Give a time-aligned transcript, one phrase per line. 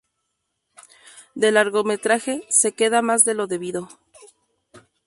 [1.35, 3.87] De largometraje, se queda más de lo debido".